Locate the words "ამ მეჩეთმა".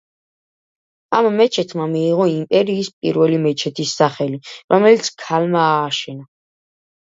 1.17-1.85